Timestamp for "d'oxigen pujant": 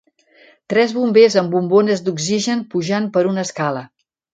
2.09-3.11